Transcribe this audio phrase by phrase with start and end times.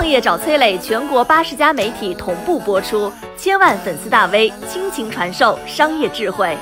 [0.00, 6.56] 创业找崔磊，全国八十家媒体同步播出，千万粉丝大 V 倾情传授商业智慧。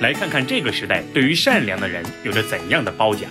[0.00, 3.30] 来看看这个时代对于善良的人有着怎样的褒奖。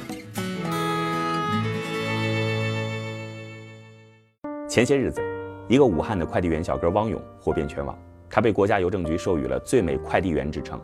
[4.69, 5.21] 前些日子，
[5.67, 7.93] 一个武汉的快递员小哥汪勇火遍全网，
[8.29, 10.79] 他被国家邮政局授予了最美快递员之称。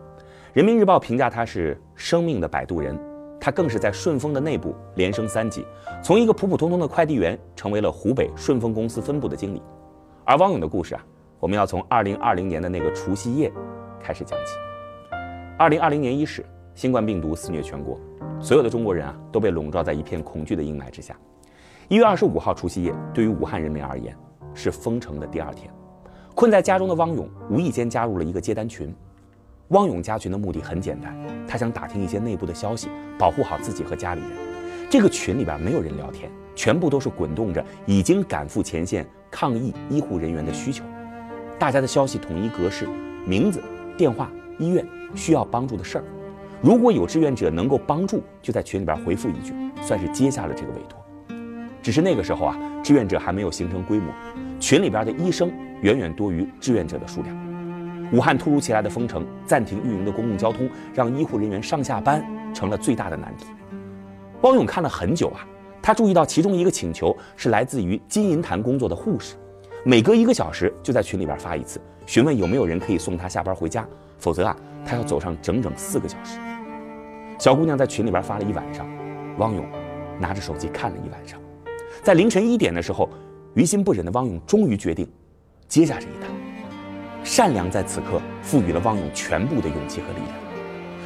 [0.52, 3.00] 人民日报评价他是生命的摆渡人，
[3.44, 5.66] 他更是在顺丰的内部连升三级，
[6.02, 9.62] 从一个普普通通的快递员成为了湖北顺丰公司分部的经理。
[10.24, 11.06] 而汪勇的故事啊，
[11.42, 13.52] 我们要从二零二零年的那个除夕夜
[14.02, 14.56] 开始讲起。
[15.60, 18.00] 二零二零年伊始，新冠病毒肆虐全国，
[18.40, 21.14] 所有的中国人啊都被笼罩在一片恐惧的阴霾之下。
[21.90, 24.16] 一月二十五号除夕夜，对于武汉人民而言
[24.54, 25.70] 是封城的第二天。
[26.34, 28.96] 困在家中的汪勇无意间加入了一个接单群。
[29.70, 31.16] 汪勇加群的目的很简单，
[31.48, 34.30] 他想打听一些内部的消息，保护好自己和家里人。
[34.90, 40.84] 这个群里边没有人聊天，全部都是滚动着已经赶赴前线抗疫医护人员的需求。
[41.58, 42.88] 大家的消息统一格式：
[43.26, 43.64] 名字、
[43.98, 44.86] 电话、医院。
[45.16, 46.04] 需要帮助的事儿，
[46.60, 49.54] 如果有志愿者能够帮助，就在群里边回复一句，
[49.84, 51.00] 算是接下了这个委托。
[51.84, 54.12] 只是那个时候啊，志愿者还没有形成规模，
[54.60, 57.53] 群里边的医生远远多于志愿者的数量。
[58.14, 63.48] 武汉突如其来的封城，暂停运营的公共交通，让医护人员上下班成了最大的难题。
[64.42, 65.44] 汪勇看了很久啊，
[65.82, 69.36] 他注意到其中一个请求是来自于金银潭工作的护士，
[69.84, 73.86] 每隔一个小时就在群里边发一次，询问有没有人可以送他下班回家，
[74.20, 74.56] 否则啊。
[74.86, 76.38] 他要走上整整四个小时。
[77.40, 78.86] 小姑娘在群里边发了一晚上，
[79.38, 79.66] 汪勇
[80.20, 81.40] 拿着手机看了一晚上。
[82.04, 83.10] 在凌晨一点的时候，
[83.54, 85.10] 于心不忍的汪勇终于决定
[85.70, 86.43] 接下这一单。
[87.24, 90.36] 善良在此刻赋予了汪勇全部的勇气和力量。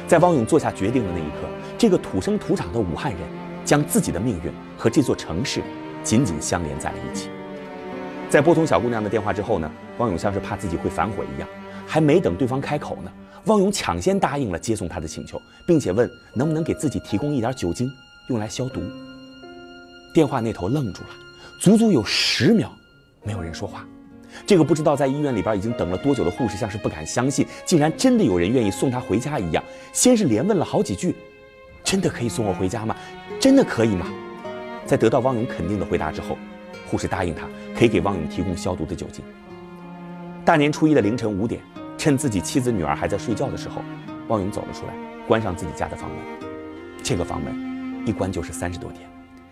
[0.06, 3.20] 在汪勇做下决定的那一刻，这个土生土长的武汉人
[3.64, 5.62] 将自己的命运和这座城市
[6.02, 7.28] 紧紧相连在了一起。
[8.30, 11.48] 在拨通小姑娘的电话之后呢，汪勇像是怕自己会反悔一样，
[11.86, 13.12] 还没等对方开口呢。
[13.44, 17.90] 汪勇抢先答应了接送他的请求，并且问能不能给自己提供一点酒精，
[18.28, 18.82] 用来消毒。
[20.12, 21.08] 电话那头愣住了，
[21.60, 22.70] 足足有十秒，
[23.22, 23.86] 没有人说话。
[24.48, 29.62] 这个不知道在医院里边已经等了多久的护士，像是不敢相信，竟然真的有人愿意送他回家一样。
[29.92, 31.14] 先是连问了好几句
[31.84, 32.96] ：“真的可以送我回家吗？
[33.38, 34.06] 真的可以吗？”
[34.86, 36.38] 在得到汪勇肯定的回答之后，
[36.90, 37.46] 护士答应他
[37.78, 39.22] 可以给汪勇提供消毒的酒精。
[40.46, 41.60] 大年初一的凌晨五点。
[41.98, 43.82] 趁自己妻子女儿还在睡觉的时候，
[44.28, 44.94] 汪勇走了出来，
[45.26, 46.18] 关上自己家的房门。
[47.02, 47.52] 这个房门
[48.06, 49.02] 一关就是三十多天。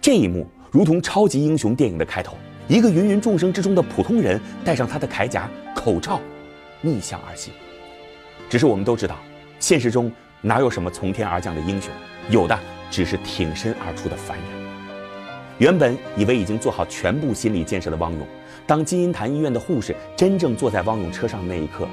[0.01, 2.37] 这一幕如同超级英雄电影的开头，
[2.69, 6.21] 一个芸芸众生之中的普通人，戴上他的铠甲、口罩，
[6.81, 7.53] 逆向而行。
[8.49, 9.17] 只是我们都知道，
[9.61, 10.11] 现实中
[10.41, 11.93] 哪有什么从天而降的英雄，
[12.29, 12.59] 有的
[12.91, 14.47] 只是挺身而出的凡人。
[15.59, 18.27] 原本以为已经做好全部心理建设的汪勇，
[18.67, 21.87] 当金银潭医院的护士真正坐在汪勇车上那一刻。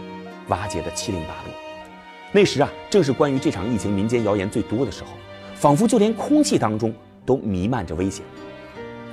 [0.47, 1.53] 瓦解的七零八落。
[2.31, 5.11] 那时啊，正是关于这场疫情民间谣言最多的时候，
[5.53, 6.91] 仿佛就连空气当中
[7.25, 8.25] 都弥漫着危险。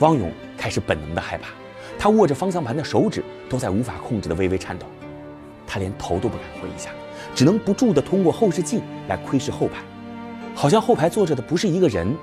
[0.00, 1.49] 汪勇开始本能的害怕，
[1.99, 4.87] 他握着方向盘的手指都在无法控制的微微颤抖，
[5.66, 6.91] 他连头都不敢回一下，
[7.34, 9.83] 只能不住的通过后视镜来窥视后排，
[10.55, 12.15] 好像后排坐着的不是一个人，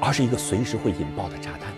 [0.00, 1.72] 而是一个随时会引爆的炸弹。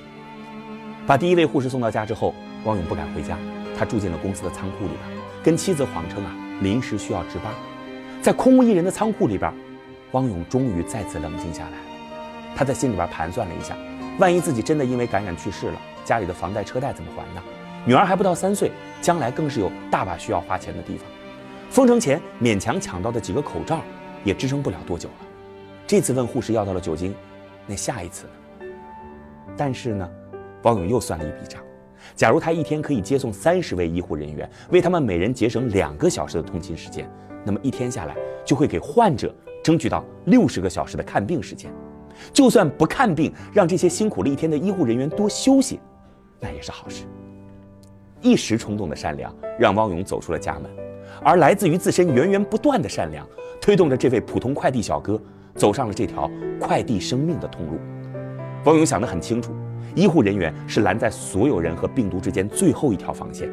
[1.06, 2.34] 把第一位护士送到家之后，
[2.64, 3.38] 汪勇不敢回家，
[3.78, 6.34] 他住进了公司的仓库里边，跟妻子谎称啊。
[6.62, 7.52] 临时需要值班，
[8.22, 9.52] 在空无一人的仓库里边，
[10.12, 12.56] 汪勇终于再次冷静下来了。
[12.56, 13.76] 他在心里边盘算了一下，
[14.18, 17.42] 万一自己真的因为感染去世了，家里的房贷车贷怎么还呢？
[17.84, 18.72] 女儿还不到三岁，
[19.02, 21.06] 将来更是有大把需要花钱的地方。
[21.68, 23.80] 封城前勉强抢到的几个口罩，
[24.24, 25.26] 也支撑不了多久了。
[25.86, 27.14] 这次问护士要到了酒精，
[27.66, 28.66] 那下一次呢？
[29.54, 30.08] 但是呢，
[30.62, 31.62] 王勇又算了一笔账。
[32.14, 37.06] 假如他一天可以接送三十位医护人员，为他们每人节省两个小时的通勤时间，
[37.44, 41.70] 那么一天下来就会给患者争取到六十个小时的看病时间。
[42.32, 45.80] 就算不看病，让这些辛苦了一天的医护人员多休息，
[46.40, 47.04] 那也是好事。
[48.20, 50.70] 一时冲动的善良让汪勇走出了家门，
[51.22, 53.26] 而来自于自身源源不断的善良，
[53.60, 55.20] 推动着这位普通快递小哥
[55.54, 57.78] 走上了这条快递生命的通路。
[58.64, 59.54] 汪勇想得很清楚。
[59.94, 63.48] 医护人员是拦在所有人和病毒之间最后一条防线，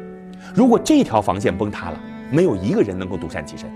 [0.54, 1.98] 如果这条防线崩塌了，
[2.30, 3.70] 没有一个人能够独善其身。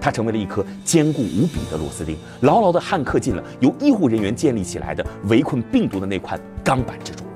[0.00, 7.26] 他成为了一颗坚固无比的螺丝钉，牢牢地焊刻进了由医护人员建立起来的围困病毒的那块钢板之中。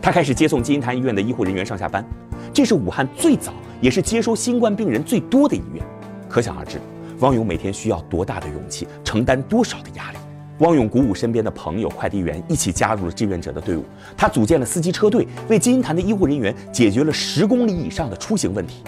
[0.00, 2.04] 他开始接送金银潭医院的医护人员上下班，
[2.52, 5.84] 这是武汉最早也是接收新冠病人最多的医院，
[6.28, 6.80] 可想而知，
[7.20, 10.18] 汪勇每天需要多大的勇气，承担多少的压力。
[10.58, 13.84] 汪勇鼓舞身边的朋友、快递员一起加入了志愿者的队伍。
[14.16, 18.82] 他组建了司机车队，为金银潭的医护人员解决了十公里以上的出行问题。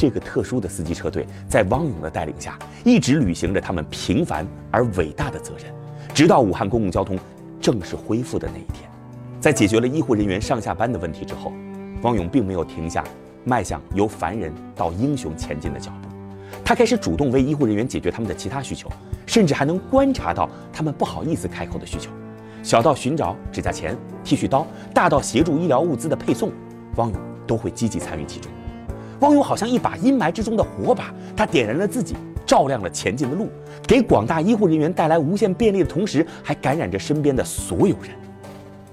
[0.00, 5.66] 这个特殊的司机车队在汪勇的带领下，一直履行着他们平凡而伟大的责任，
[6.14, 7.18] 直到武汉公共交通
[7.60, 8.88] 正式恢复的那一天。
[9.42, 11.52] 在解决了医护人员上下班的问题之后，
[12.00, 13.04] 汪勇并没有停下
[13.44, 16.08] 迈向由凡人到英雄前进的脚步。
[16.64, 18.90] 他开始主动为医护人员解决他们的其他需求，
[19.26, 22.10] 甚至还能观察到他们不好意思开口的需求，
[22.62, 23.94] 小到寻找指甲钳、
[24.24, 26.50] 剃须刀，大到协助医疗物资的配送，
[26.96, 28.50] 汪勇都会积极参与其中。
[29.20, 33.48] 汪勇好像一把阴霾之中的火把，他点燃了自己，照亮了前进的路，
[33.86, 38.10] 给广大医护人员带来无限便利的同时，还感染着身边的所有人。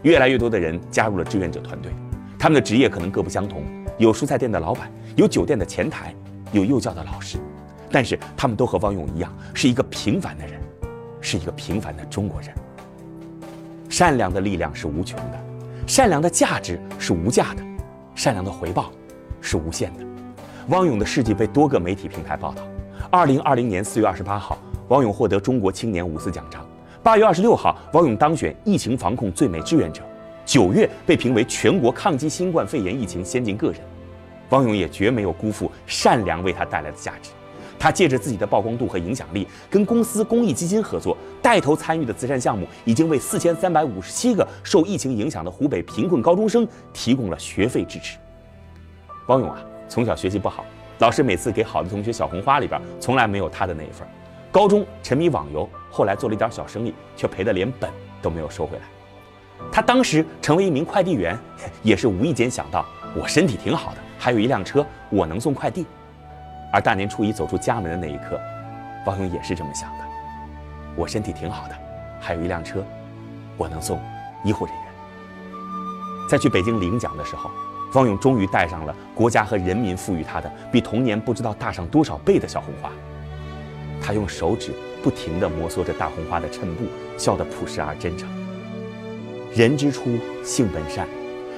[0.04, 1.92] 越来越多的人加入了志愿者团队，
[2.38, 3.64] 他们的职业可能各不相同，
[3.98, 6.14] 有蔬菜店的老板，有酒店的前台，
[6.52, 7.38] 有幼教的老师。
[7.90, 10.60] 但是他们都和汪勇一样，是一个平凡的人，
[11.22, 12.50] 是一个平凡的中国人。
[13.90, 15.40] 善良的力量是无穷的，
[15.88, 17.64] 善良的价值是无价的，
[18.14, 18.92] 善良的回报
[19.40, 20.06] 是无限的。
[20.70, 22.62] 汪勇的事迹被多个媒体平台报道。
[23.10, 24.58] 二零二零年四月二十八号，
[24.90, 26.66] 汪勇获得中国青年五四奖章。
[27.02, 30.02] 八月二十六号，汪勇当选疫情防控最美志愿者。
[30.46, 33.80] 九月被评为全国抗击新冠肺炎疫情先进个人。
[34.50, 37.32] 汪勇也绝没有辜负善良为他带来的价值。
[37.80, 48.18] 他借着自己的曝光度和影响力，跟公司公益基金合作，带头参与的慈善项目，已经为四千三百五十七个受疫情影响的湖北贫困高中生提供了学费支持。
[49.28, 50.66] 汪勇啊，从小学习不好，
[51.00, 54.08] 老师每次给好的同学小红花里边，从来没有他的那一份。
[54.52, 57.90] 高中沉迷网游，后来做了一点小生意，却赔得连本
[58.22, 58.84] 都没有收回来。
[59.72, 61.38] 他当时成为一名快递员，
[61.84, 62.86] 也是无意间想到，
[63.16, 65.86] 我身体挺好的，还有一辆车，我能送快递。
[66.72, 68.40] 而大年初一走出家门的那一刻，
[69.06, 70.06] 汪勇也是这么想的：
[70.96, 71.76] 我身体挺好的，
[72.20, 72.84] 还有一辆车，
[73.58, 74.00] 我能送
[74.44, 74.84] 医护人员。
[76.30, 77.50] 在去北京领奖的时候，
[77.98, 82.92] 方勇终于戴上了国家和人民赋予他的比童年不知道大上多少倍的小红花。
[84.00, 84.72] 他用手指
[85.02, 86.84] 不停地摩挲着大红花的衬布，
[87.18, 88.30] 笑得朴实而真诚。
[89.52, 91.08] 人之初，性本善，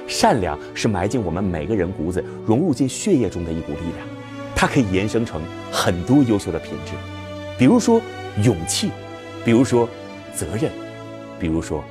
[0.08, 4.08] 善良是埋进我们每个人骨子、融入进血液中的一股力量。
[4.56, 6.92] 它可以延伸成很多优秀的品质，
[7.58, 8.00] 比如说
[8.42, 8.90] 勇气，
[9.44, 9.86] 比如说
[10.32, 10.72] 责任，
[11.38, 11.84] 比如说。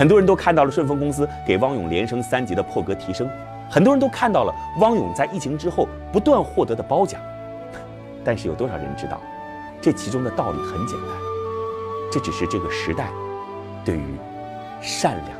[0.00, 3.28] 很多人都看到了顺丰公司给汪勇连升三级的破格提升，
[3.68, 7.20] 很多人都看到了汪勇在疫情之后不断获得的褒奖。
[8.24, 9.20] 但是有多少人知道，
[9.78, 11.08] 这其中的道理很简单，
[12.10, 13.10] 这只是这个时代
[13.84, 14.16] 对于
[14.80, 15.39] 善良。